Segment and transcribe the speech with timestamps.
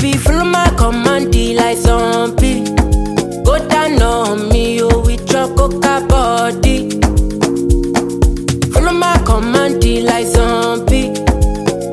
[0.00, 2.64] Baby, follow my command, like zombie.
[3.44, 6.88] Go down on me, oh, with your coca body.
[8.72, 11.12] Follow my command, like zombie.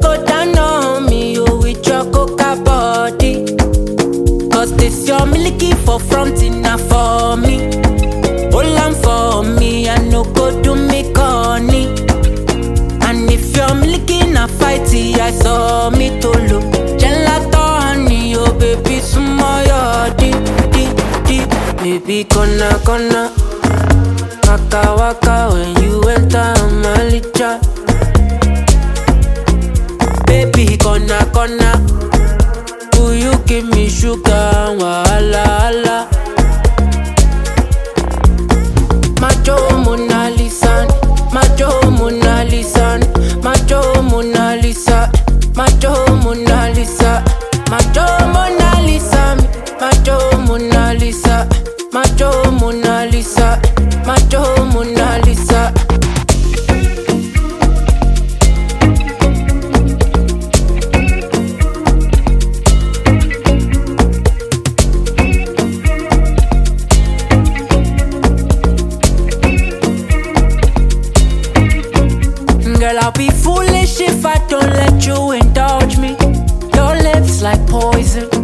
[0.01, 3.45] Go down on me, oh, with your coca body.
[4.51, 7.57] Cause this your milky for front enough for me.
[8.53, 11.87] Hold on for me, I no go do me corny.
[13.05, 15.66] And if you're milky na fighty, I saw
[22.17, 22.29] Baby,
[22.83, 23.31] gonna.
[24.47, 27.61] Waka waka when you enter my licha.
[30.25, 31.77] Baby, gonna, gonna.
[32.97, 34.33] Will you give me sugar?
[34.81, 36.09] Wahala,
[72.87, 76.15] Girl, I'll be foolish if I don't let you indulge me.
[76.73, 78.36] Your lips like poison.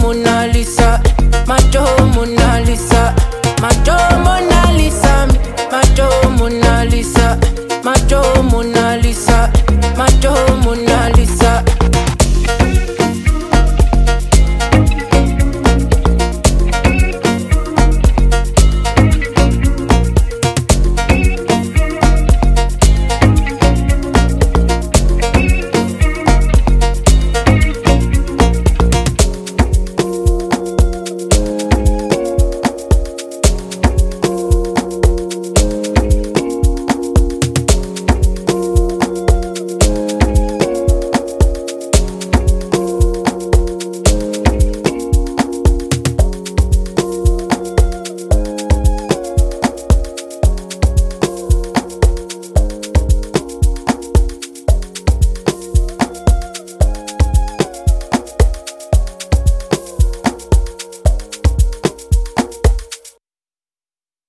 [0.00, 0.41] Mona